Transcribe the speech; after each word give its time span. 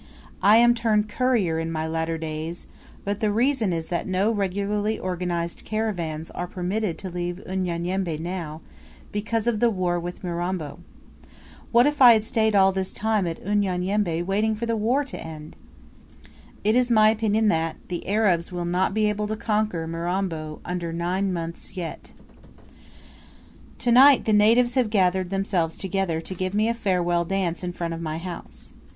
I 0.41 0.57
am 0.57 0.73
turned 0.73 1.07
courier 1.09 1.59
in 1.59 1.71
my 1.71 1.85
latter 1.85 2.17
days; 2.17 2.65
but 3.05 3.19
the 3.19 3.31
reason 3.31 3.71
is 3.71 3.89
that 3.89 4.07
no 4.07 4.31
regularly 4.31 4.97
organized 4.97 5.63
caravans 5.63 6.31
are 6.31 6.47
permitted 6.47 6.97
to 6.97 7.09
leave 7.11 7.39
Unyanyembe 7.45 8.17
now, 8.17 8.61
because 9.11 9.45
of 9.45 9.59
the 9.59 9.69
war 9.69 9.99
with 9.99 10.23
Mirambo. 10.23 10.79
What 11.71 11.85
if 11.85 12.01
I 12.01 12.13
had 12.13 12.25
stayed 12.25 12.55
all 12.55 12.71
this 12.71 12.93
time 12.93 13.27
at 13.27 13.45
Unyanyembe 13.45 14.23
waiting 14.23 14.55
for 14.55 14.65
the 14.65 14.75
war 14.75 15.03
to 15.03 15.21
end! 15.23 15.55
It 16.63 16.75
is 16.75 16.89
my 16.89 17.09
opinion 17.09 17.49
that, 17.49 17.75
the 17.87 18.07
Arabs 18.07 18.51
will 18.51 18.65
not 18.65 18.95
be 18.95 19.07
able 19.07 19.27
to 19.27 19.35
conquer 19.35 19.85
Mirambo 19.85 20.61
under 20.65 20.91
nine 20.91 21.31
months 21.31 21.77
yet. 21.77 22.11
To 23.77 23.91
night 23.91 24.25
the 24.25 24.33
natives 24.33 24.73
have 24.73 24.89
gathered 24.89 25.29
themselves 25.29 25.77
together 25.77 26.19
to 26.21 26.33
give 26.33 26.55
me 26.55 26.67
a 26.67 26.73
farewell 26.73 27.23
dance 27.23 27.63
in 27.63 27.71
front 27.71 27.93
of 27.93 28.01
my 28.01 28.17
house. 28.17 28.73